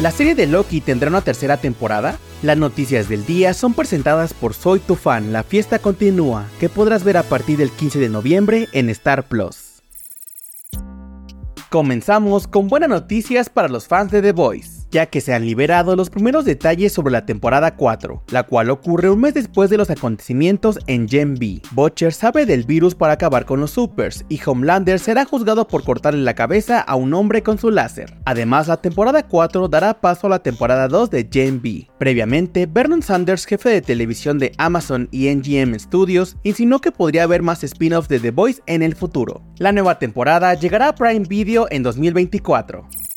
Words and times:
¿La 0.00 0.10
serie 0.10 0.34
de 0.34 0.46
Loki 0.46 0.80
tendrá 0.80 1.10
una 1.10 1.20
tercera 1.20 1.58
temporada? 1.58 2.18
Las 2.42 2.56
noticias 2.56 3.10
del 3.10 3.26
día 3.26 3.52
son 3.52 3.74
presentadas 3.74 4.32
por 4.32 4.54
Soy 4.54 4.80
tu 4.80 4.94
fan, 4.94 5.30
la 5.30 5.42
fiesta 5.42 5.78
continúa, 5.78 6.46
que 6.58 6.70
podrás 6.70 7.04
ver 7.04 7.18
a 7.18 7.22
partir 7.22 7.58
del 7.58 7.70
15 7.70 7.98
de 7.98 8.08
noviembre 8.08 8.68
en 8.72 8.88
Star 8.88 9.28
Plus. 9.28 9.82
Comenzamos 11.68 12.48
con 12.48 12.68
buenas 12.68 12.88
noticias 12.88 13.50
para 13.50 13.68
los 13.68 13.88
fans 13.88 14.10
de 14.10 14.22
The 14.22 14.32
Voice 14.32 14.79
ya 14.90 15.06
que 15.06 15.20
se 15.20 15.34
han 15.34 15.46
liberado 15.46 15.96
los 15.96 16.10
primeros 16.10 16.44
detalles 16.44 16.92
sobre 16.92 17.12
la 17.12 17.26
temporada 17.26 17.76
4, 17.76 18.24
la 18.30 18.42
cual 18.44 18.70
ocurre 18.70 19.10
un 19.10 19.20
mes 19.20 19.34
después 19.34 19.70
de 19.70 19.76
los 19.76 19.90
acontecimientos 19.90 20.78
en 20.86 21.08
Gen 21.08 21.34
B. 21.34 21.60
Butcher 21.72 22.12
sabe 22.12 22.46
del 22.46 22.64
virus 22.64 22.94
para 22.94 23.14
acabar 23.14 23.44
con 23.46 23.60
los 23.60 23.72
supers, 23.72 24.24
y 24.28 24.40
Homelander 24.44 24.98
será 24.98 25.24
juzgado 25.24 25.66
por 25.66 25.84
cortarle 25.84 26.22
la 26.22 26.34
cabeza 26.34 26.80
a 26.80 26.96
un 26.96 27.14
hombre 27.14 27.42
con 27.42 27.58
su 27.58 27.70
láser. 27.70 28.16
Además, 28.24 28.68
la 28.68 28.78
temporada 28.78 29.26
4 29.26 29.68
dará 29.68 30.00
paso 30.00 30.26
a 30.26 30.30
la 30.30 30.42
temporada 30.42 30.88
2 30.88 31.10
de 31.10 31.28
Gen 31.30 31.62
B. 31.62 31.88
Previamente, 31.98 32.66
Vernon 32.66 33.02
Sanders, 33.02 33.46
jefe 33.46 33.68
de 33.68 33.82
televisión 33.82 34.38
de 34.38 34.52
Amazon 34.58 35.08
y 35.10 35.34
NGM 35.34 35.78
Studios, 35.78 36.36
insinuó 36.42 36.80
que 36.80 36.92
podría 36.92 37.24
haber 37.24 37.42
más 37.42 37.64
spin-offs 37.64 38.08
de 38.08 38.20
The 38.20 38.30
Voice 38.30 38.62
en 38.66 38.82
el 38.82 38.94
futuro. 38.94 39.42
La 39.58 39.72
nueva 39.72 39.98
temporada 39.98 40.54
llegará 40.54 40.88
a 40.88 40.94
Prime 40.94 41.26
Video 41.28 41.66
en 41.70 41.82
2024. 41.82 43.09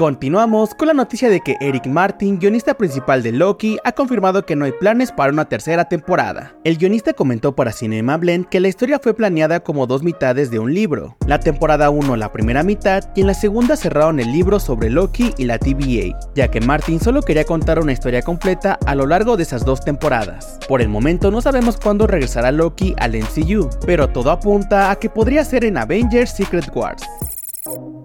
Continuamos 0.00 0.74
con 0.74 0.88
la 0.88 0.94
noticia 0.94 1.28
de 1.28 1.42
que 1.42 1.58
Eric 1.60 1.86
Martin, 1.86 2.38
guionista 2.38 2.72
principal 2.72 3.22
de 3.22 3.32
Loki, 3.32 3.76
ha 3.84 3.92
confirmado 3.92 4.46
que 4.46 4.56
no 4.56 4.64
hay 4.64 4.72
planes 4.72 5.12
para 5.12 5.30
una 5.30 5.44
tercera 5.44 5.90
temporada. 5.90 6.54
El 6.64 6.78
guionista 6.78 7.12
comentó 7.12 7.54
para 7.54 7.70
Cinema 7.70 8.16
Blend 8.16 8.48
que 8.48 8.60
la 8.60 8.68
historia 8.68 8.98
fue 8.98 9.12
planeada 9.12 9.60
como 9.60 9.86
dos 9.86 10.02
mitades 10.02 10.50
de 10.50 10.58
un 10.58 10.72
libro. 10.72 11.18
La 11.26 11.38
temporada 11.38 11.90
1 11.90 12.16
la 12.16 12.32
primera 12.32 12.62
mitad 12.62 13.10
y 13.14 13.20
en 13.20 13.26
la 13.26 13.34
segunda 13.34 13.76
cerraron 13.76 14.20
el 14.20 14.32
libro 14.32 14.58
sobre 14.58 14.88
Loki 14.88 15.34
y 15.36 15.44
la 15.44 15.58
TVA, 15.58 16.18
ya 16.34 16.48
que 16.48 16.62
Martin 16.62 16.98
solo 16.98 17.20
quería 17.20 17.44
contar 17.44 17.78
una 17.78 17.92
historia 17.92 18.22
completa 18.22 18.78
a 18.86 18.94
lo 18.94 19.06
largo 19.06 19.36
de 19.36 19.42
esas 19.42 19.66
dos 19.66 19.82
temporadas. 19.82 20.58
Por 20.66 20.80
el 20.80 20.88
momento 20.88 21.30
no 21.30 21.42
sabemos 21.42 21.76
cuándo 21.76 22.06
regresará 22.06 22.50
Loki 22.52 22.94
al 22.96 23.12
MCU, 23.18 23.68
pero 23.84 24.08
todo 24.08 24.30
apunta 24.30 24.90
a 24.90 24.96
que 24.96 25.10
podría 25.10 25.44
ser 25.44 25.66
en 25.66 25.76
Avengers 25.76 26.30
Secret 26.30 26.74
Wars. 26.74 27.02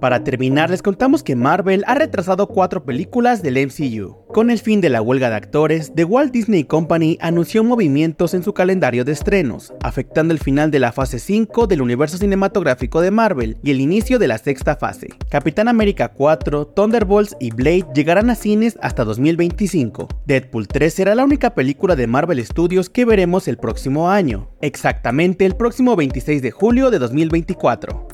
Para 0.02 0.24
terminar, 0.24 0.70
les 0.70 0.82
contamos 0.82 1.24
que 1.24 1.36
Marvel 1.36 1.84
ha 1.88 1.96
retrasado 1.96 2.48
cuatro 2.48 2.84
películas 2.84 3.42
del 3.42 3.56
MCU. 3.66 4.26
Con 4.28 4.50
el 4.50 4.60
fin 4.60 4.82
de 4.82 4.90
la 4.90 5.02
huelga 5.02 5.30
de 5.30 5.36
actores, 5.38 5.94
The 5.96 6.04
Walt 6.04 6.34
Disney 6.34 6.66
Company 6.66 7.18
anunció 7.22 7.64
movimientos 7.64 8.34
en 8.34 8.44
su 8.44 8.54
calendario 8.54 9.06
de 9.06 9.14
estrenos, 9.14 9.74
afectando 9.82 10.34
el 10.34 10.40
final 10.40 10.72
de 10.72 10.80
la 10.80 10.92
fase 10.92 11.20
5 11.20 11.68
del 11.68 11.82
universo 11.82 12.18
cinematográfico 12.18 13.00
de 13.00 13.12
Marvel 13.12 13.58
y 13.64 13.72
el 13.72 13.80
inicio 13.80 14.20
de 14.20 14.28
la 14.28 14.38
sexta 14.38 14.76
fase. 14.76 15.08
Capitán 15.30 15.70
América 15.70 16.10
4, 16.10 16.68
Thunderbolts 16.68 17.38
y 17.40 17.52
Blade 17.52 17.88
llegarán 17.96 18.30
a 18.30 18.36
cines 18.36 18.78
hasta 18.82 19.06
2025. 19.06 20.10
Deadpool 20.26 20.68
3 20.68 20.94
será 20.94 21.16
la 21.16 21.24
única 21.24 21.56
película 21.56 21.96
de 21.96 22.08
Marvel 22.08 22.46
Studios 22.46 22.90
que 22.90 23.06
veremos 23.06 23.48
el 23.48 23.58
próximo 23.58 24.10
año, 24.10 24.50
exactamente 24.60 25.46
el 25.46 25.56
próximo 25.56 25.96
26 25.96 26.42
de 26.42 26.52
julio 26.52 26.92
de 26.92 27.00
2024. 27.00 28.08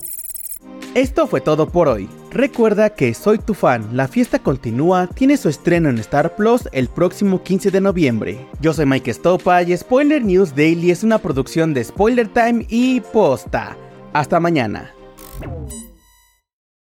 Esto 0.94 1.26
fue 1.26 1.40
todo 1.40 1.70
por 1.70 1.88
hoy. 1.88 2.10
Recuerda 2.32 2.90
que 2.90 3.14
Soy 3.14 3.38
tu 3.38 3.54
fan, 3.54 3.96
la 3.96 4.10
fiesta 4.10 4.40
continúa, 4.40 5.08
tiene 5.08 5.38
su 5.38 5.48
estreno 5.48 5.90
en 5.90 5.98
Star 6.00 6.36
Plus 6.36 6.68
el 6.74 6.90
próximo 6.90 7.42
15 7.42 7.72
de 7.72 7.80
noviembre. 7.80 8.46
Yo 8.60 8.74
soy 8.74 8.86
Mike 8.86 9.14
Stopa 9.14 9.64
y 9.64 9.78
Spoiler 9.78 10.22
News 10.22 10.54
Daily 10.54 10.92
es 10.92 11.04
una 11.04 11.18
producción 11.18 11.74
de 11.74 11.86
Spoiler 11.86 12.28
Time 12.28 12.66
y 12.68 13.00
Posta. 13.00 13.78
Hasta 14.12 14.42
mañana. 14.42 14.94